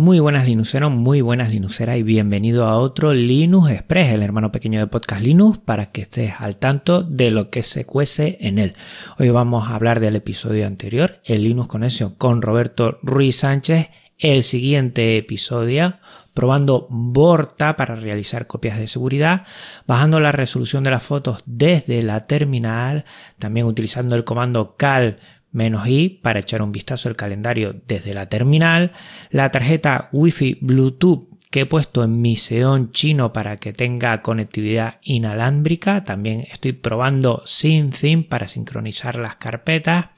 [0.00, 4.80] Muy buenas Linuxeros, muy buenas Linuxeras y bienvenido a otro Linux Express, el hermano pequeño
[4.80, 8.74] de Podcast Linux, para que estés al tanto de lo que se cuece en él.
[9.18, 14.42] Hoy vamos a hablar del episodio anterior, el Linux Conexión con Roberto Ruiz Sánchez, el
[14.42, 15.98] siguiente episodio
[16.32, 19.44] probando Borta para realizar copias de seguridad,
[19.86, 23.04] bajando la resolución de las fotos desde la terminal,
[23.38, 25.16] también utilizando el comando cal
[25.52, 28.92] menos i para echar un vistazo al calendario desde la terminal,
[29.30, 35.00] la tarjeta Wi-Fi Bluetooth que he puesto en mi Xeon chino para que tenga conectividad
[35.02, 40.10] inalámbrica, también estoy probando SyncTheme para sincronizar las carpetas,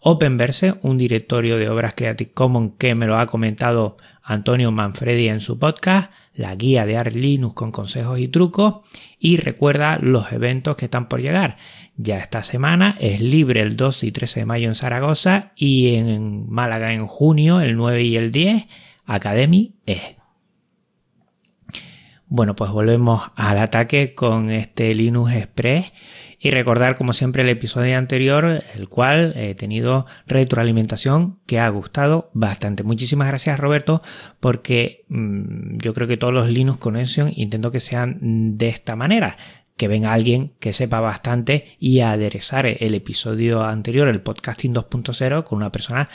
[0.00, 3.96] Openverse, un directorio de obras Creative Commons que me lo ha comentado
[4.28, 8.78] Antonio Manfredi en su podcast, la guía de Arch Linux con consejos y trucos
[9.20, 11.56] y recuerda los eventos que están por llegar.
[11.96, 16.50] Ya esta semana es libre el 12 y 13 de mayo en Zaragoza y en
[16.50, 18.66] Málaga en junio, el 9 y el 10,
[19.06, 20.16] Academy es.
[22.26, 25.92] Bueno, pues volvemos al ataque con este Linux Express
[26.46, 32.30] y recordar como siempre el episodio anterior, el cual he tenido retroalimentación que ha gustado
[32.34, 32.84] bastante.
[32.84, 34.00] Muchísimas gracias Roberto
[34.38, 39.36] porque mm, yo creo que todos los Linux Connection intento que sean de esta manera
[39.76, 45.56] que venga alguien que sepa bastante y aderezar el episodio anterior, el podcasting 2.0, con
[45.56, 46.08] una persona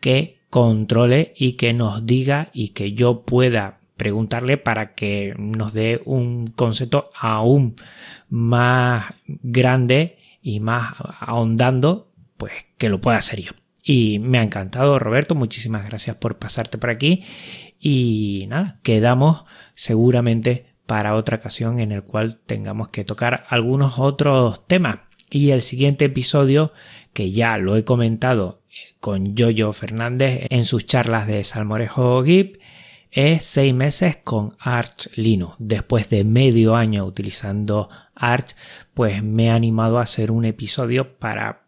[0.00, 6.00] que controle y que nos diga y que yo pueda preguntarle para que nos dé
[6.06, 7.76] un concepto aún
[8.30, 13.52] más grande y más ahondando, pues que lo pueda hacer yo.
[13.82, 15.34] Y me ha encantado, Roberto.
[15.34, 17.24] Muchísimas gracias por pasarte por aquí.
[17.80, 24.66] Y nada, quedamos seguramente para otra ocasión en el cual tengamos que tocar algunos otros
[24.66, 25.00] temas.
[25.30, 26.72] Y el siguiente episodio,
[27.12, 28.62] que ya lo he comentado
[29.00, 32.56] con Yoyo Fernández en sus charlas de Salmorejo GIP,
[33.10, 35.54] es seis meses con Arch Linux.
[35.58, 38.54] Después de medio año utilizando Arch,
[38.94, 41.64] pues me he animado a hacer un episodio para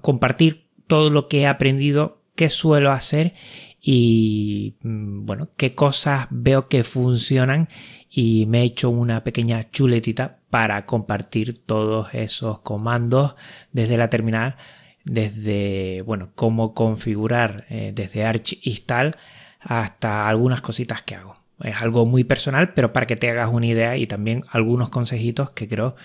[0.00, 3.34] compartir todo lo que he aprendido, qué suelo hacer
[3.80, 7.68] y mm, bueno, qué cosas veo que funcionan
[8.10, 13.34] y me he hecho una pequeña chuletita para compartir todos esos comandos
[13.72, 14.56] desde la terminal,
[15.04, 19.14] desde bueno, cómo configurar eh, desde Arch install
[19.60, 21.34] hasta algunas cositas que hago.
[21.60, 25.50] Es algo muy personal, pero para que te hagas una idea y también algunos consejitos
[25.50, 25.96] que creo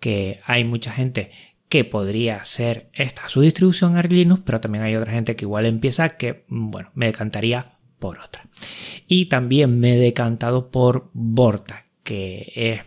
[0.00, 1.30] que hay mucha gente
[1.68, 5.66] que podría ser esta su distribución Arch Linux, pero también hay otra gente que igual
[5.66, 8.46] empieza que, bueno, me decantaría por otra.
[9.06, 12.80] Y también me he decantado por Borta, que es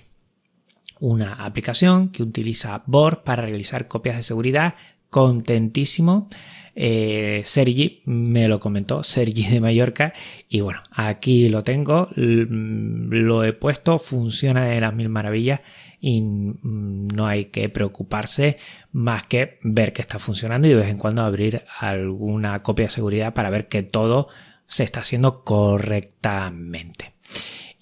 [1.00, 4.76] una aplicación que utiliza Bort para realizar copias de seguridad.
[5.10, 6.30] Contentísimo.
[6.78, 10.12] Eh, Sergi me lo comentó, Sergi de Mallorca,
[10.50, 15.62] y bueno, aquí lo tengo, lo he puesto, funciona de las mil maravillas
[16.02, 18.58] y no hay que preocuparse
[18.92, 22.92] más que ver que está funcionando y de vez en cuando abrir alguna copia de
[22.92, 24.28] seguridad para ver que todo
[24.68, 27.14] se está haciendo correctamente.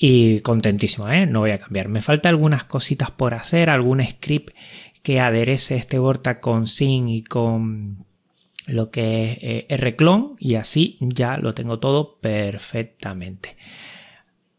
[0.06, 1.26] Y contentísimo, ¿eh?
[1.26, 1.88] no voy a cambiar.
[1.88, 4.54] Me falta algunas cositas por hacer, algún script
[5.02, 8.06] que aderece este Vorta con Sin y con
[8.68, 9.38] lo que es
[9.70, 13.56] eh, Rclone y así ya lo tengo todo perfectamente.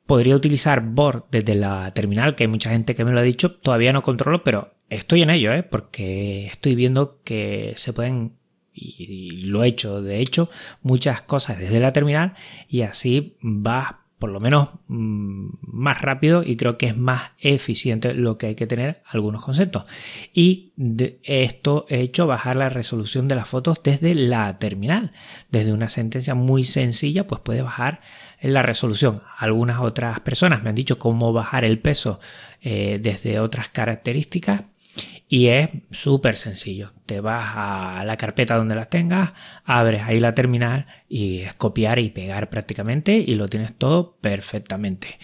[0.07, 3.53] Podría utilizar Bort desde la terminal, que hay mucha gente que me lo ha dicho,
[3.53, 5.63] todavía no controlo, pero estoy en ello, ¿eh?
[5.63, 8.39] porque estoy viendo que se pueden
[8.73, 10.49] y lo he hecho, de hecho,
[10.81, 12.33] muchas cosas desde la terminal
[12.67, 18.15] y así va por lo menos mm, más rápido y creo que es más eficiente
[18.15, 19.85] lo que hay que tener algunos conceptos.
[20.33, 25.13] Y de esto he hecho bajar la resolución de las fotos desde la terminal.
[25.51, 28.01] Desde una sentencia muy sencilla, pues puede bajar
[28.41, 29.21] la resolución.
[29.37, 32.19] Algunas otras personas me han dicho cómo bajar el peso
[32.63, 34.63] eh, desde otras características
[35.29, 36.93] y es súper sencillo.
[37.07, 39.33] Te vas a la carpeta donde las tengas,
[39.65, 45.19] abres ahí la terminal y es copiar y pegar prácticamente y lo tienes todo perfectamente.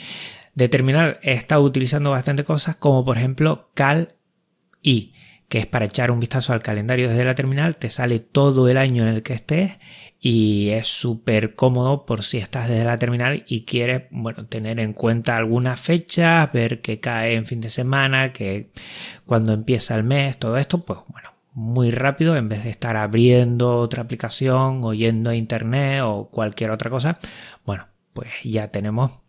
[0.54, 4.16] De terminal he estado utilizando bastante cosas como por ejemplo cal
[4.82, 5.12] y
[5.50, 8.78] que es para echar un vistazo al calendario desde la terminal, te sale todo el
[8.78, 9.78] año en el que estés
[10.20, 14.92] y es súper cómodo por si estás desde la terminal y quieres bueno, tener en
[14.92, 18.70] cuenta algunas fechas, ver que cae en fin de semana, que
[19.26, 23.76] cuando empieza el mes, todo esto, pues bueno, muy rápido en vez de estar abriendo
[23.78, 27.18] otra aplicación o yendo a internet o cualquier otra cosa,
[27.66, 29.24] bueno, pues ya tenemos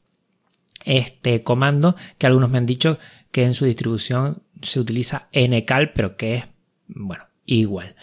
[0.86, 3.00] este comando que algunos me han dicho
[3.32, 6.44] que en su distribución se utiliza ncal, pero que es,
[6.88, 7.96] bueno, igual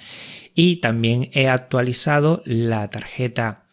[0.58, 3.64] y también he actualizado la tarjeta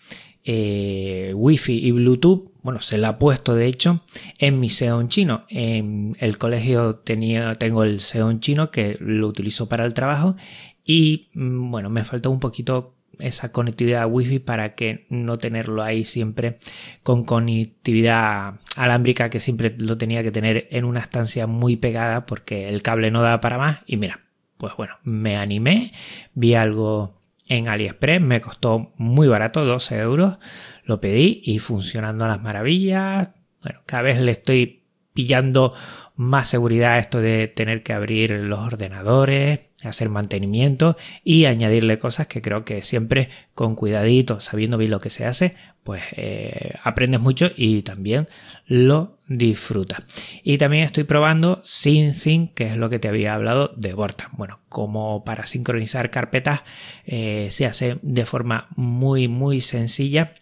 [0.43, 2.51] eh, Wi-Fi y Bluetooth.
[2.61, 4.03] Bueno, se la ha puesto de hecho
[4.37, 5.45] en mi Xeon chino.
[5.49, 10.35] En el colegio tenía, tengo el Xeon chino que lo utilizo para el trabajo
[10.83, 16.03] y mm, bueno, me faltó un poquito esa conectividad wifi para que no tenerlo ahí
[16.03, 16.57] siempre
[17.03, 22.69] con conectividad alámbrica que siempre lo tenía que tener en una estancia muy pegada porque
[22.69, 23.79] el cable no daba para más.
[23.85, 24.21] Y mira
[24.57, 25.91] pues bueno me animé
[26.33, 30.38] vi algo en AliExpress me costó muy barato 12 euros
[30.83, 33.29] lo pedí y funcionando a las maravillas.
[33.62, 34.85] Bueno cada vez le estoy
[35.15, 35.73] pillando
[36.15, 42.27] más seguridad a esto de tener que abrir los ordenadores, hacer mantenimiento y añadirle cosas
[42.27, 47.21] que creo que siempre con cuidadito, sabiendo bien lo que se hace, pues eh, aprendes
[47.21, 48.27] mucho y también
[48.67, 50.03] lo disfrutas.
[50.43, 54.29] Y también estoy probando SyncSync, que es lo que te había hablado de Vorta.
[54.33, 56.61] Bueno, como para sincronizar carpetas
[57.05, 60.33] eh, se hace de forma muy muy sencilla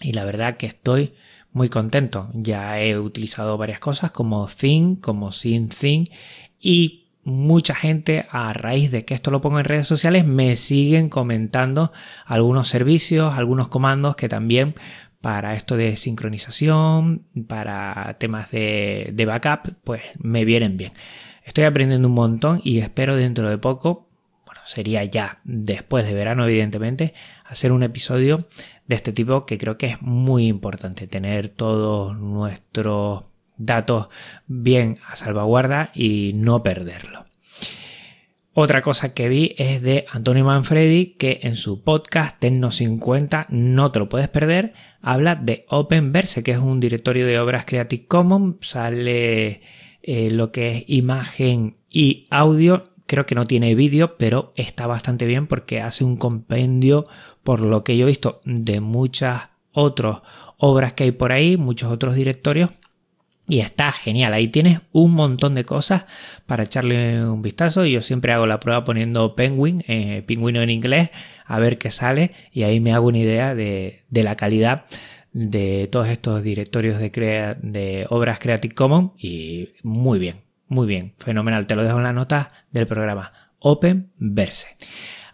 [0.00, 1.14] y la verdad que estoy
[1.52, 2.30] muy contento.
[2.34, 6.08] Ya he utilizado varias cosas como Thing, como SynthSync
[6.60, 11.08] y mucha gente a raíz de que esto lo pongo en redes sociales me siguen
[11.08, 11.92] comentando
[12.26, 14.74] algunos servicios, algunos comandos que también
[15.20, 20.92] para esto de sincronización, para temas de, de backup, pues me vienen bien.
[21.44, 24.08] Estoy aprendiendo un montón y espero dentro de poco
[24.64, 28.38] sería ya después de verano, evidentemente, hacer un episodio
[28.86, 34.08] de este tipo que creo que es muy importante, tener todos nuestros datos
[34.46, 37.24] bien a salvaguarda y no perderlo.
[38.56, 43.90] Otra cosa que vi es de Antonio Manfredi, que en su podcast Tecno 50, no
[43.90, 44.72] te lo puedes perder,
[45.02, 49.60] habla de Openverse, que es un directorio de obras Creative Commons, sale
[50.02, 55.26] eh, lo que es imagen y audio Creo que no tiene vídeo, pero está bastante
[55.26, 57.06] bien porque hace un compendio,
[57.42, 60.20] por lo que yo he visto, de muchas otras
[60.56, 62.70] obras que hay por ahí, muchos otros directorios.
[63.46, 66.06] Y está genial, ahí tienes un montón de cosas
[66.46, 67.84] para echarle un vistazo.
[67.84, 71.10] Yo siempre hago la prueba poniendo Penguin, eh, pingüino en inglés,
[71.44, 74.86] a ver qué sale y ahí me hago una idea de, la calidad
[75.32, 77.10] de todos estos directorios de,
[77.60, 81.66] de obras Creative Commons y muy bien, muy bien, fenomenal.
[81.66, 83.32] Te lo dejo en la nota del programa.
[83.58, 84.68] Open Verse.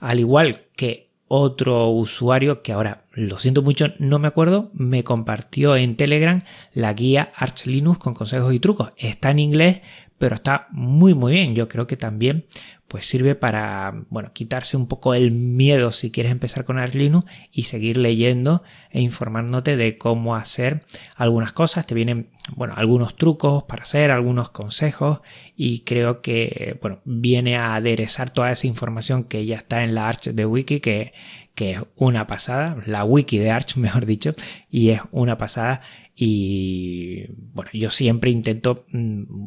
[0.00, 5.76] Al igual que otro usuario que ahora lo siento mucho, no me acuerdo, me compartió
[5.76, 6.42] en Telegram
[6.72, 8.90] la guía Arch Linux con consejos y trucos.
[8.96, 9.80] Está en inglés,
[10.20, 11.54] pero está muy muy bien.
[11.54, 12.44] Yo creo que también
[12.88, 17.62] pues sirve para, bueno, quitarse un poco el miedo si quieres empezar con Linux y
[17.62, 20.82] seguir leyendo e informándote de cómo hacer
[21.14, 21.86] algunas cosas.
[21.86, 25.20] Te vienen, bueno, algunos trucos para hacer, algunos consejos
[25.56, 30.08] y creo que, bueno, viene a aderezar toda esa información que ya está en la
[30.08, 31.12] Arch de Wiki, que,
[31.54, 34.34] que es una pasada, la wiki de Arch, mejor dicho,
[34.68, 35.80] y es una pasada.
[36.16, 39.46] Y bueno, yo siempre intento mm,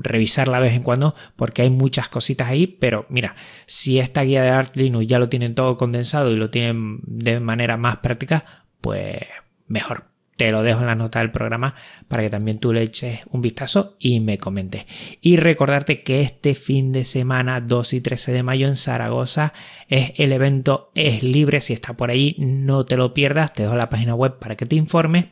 [0.00, 3.34] revisarla de vez en cuando porque hay muchas cositas ahí, pero mira,
[3.66, 7.40] si esta guía de Arch Linux ya lo tienen todo condensado y lo tienen de
[7.40, 8.42] manera más práctica,
[8.80, 9.18] pues
[9.66, 11.74] mejor te lo dejo en la nota del programa
[12.08, 14.86] para que también tú le eches un vistazo y me comentes.
[15.20, 19.52] Y recordarte que este fin de semana, 2 y 13 de mayo en Zaragoza,
[19.88, 21.60] es el evento Es Libre.
[21.60, 23.52] Si está por ahí, no te lo pierdas.
[23.52, 25.26] Te dejo la página web para que te informes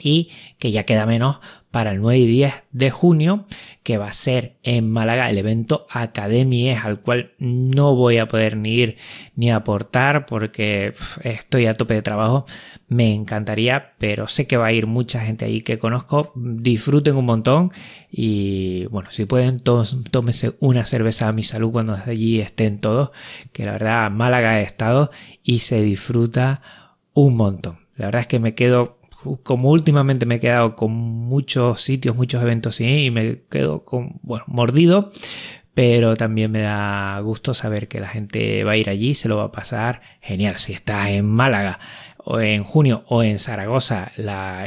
[0.00, 1.38] y que ya queda menos
[1.76, 3.44] para el 9 y 10 de junio,
[3.82, 8.56] que va a ser en Málaga el evento Academy al cual no voy a poder
[8.56, 8.96] ni ir
[9.34, 12.46] ni aportar porque estoy a tope de trabajo.
[12.88, 16.32] Me encantaría, pero sé que va a ir mucha gente ahí que conozco.
[16.34, 17.70] Disfruten un montón
[18.10, 23.10] y bueno, si pueden, tómense una cerveza a mi salud cuando allí estén todos,
[23.52, 25.10] que la verdad Málaga he estado
[25.42, 26.62] y se disfruta
[27.12, 27.86] un montón.
[27.96, 28.95] La verdad es que me quedo
[29.42, 34.44] como últimamente me he quedado con muchos sitios, muchos eventos y me quedo con, bueno,
[34.46, 35.10] mordido,
[35.74, 39.36] pero también me da gusto saber que la gente va a ir allí, se lo
[39.36, 40.56] va a pasar genial.
[40.56, 41.78] Si estás en Málaga
[42.18, 44.10] o en junio o en Zaragoza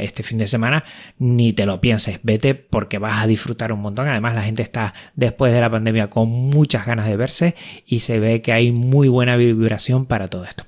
[0.00, 0.84] este fin de semana,
[1.18, 4.08] ni te lo pienses, vete porque vas a disfrutar un montón.
[4.08, 7.54] Además, la gente está después de la pandemia con muchas ganas de verse
[7.86, 10.64] y se ve que hay muy buena vibración para todo esto.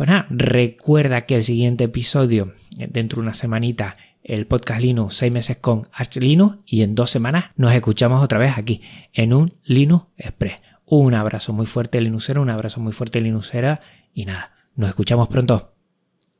[0.00, 5.16] Pues nada, recuerda que el siguiente episodio, eh, dentro de una semanita, el podcast Linux
[5.16, 8.80] 6 meses con Arch Linux y en dos semanas nos escuchamos otra vez aquí
[9.12, 10.54] en un Linux Express.
[10.86, 13.80] Un abrazo muy fuerte Linuxero, un abrazo muy fuerte Linuxera
[14.14, 15.70] y nada, nos escuchamos pronto.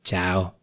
[0.03, 0.60] Chao.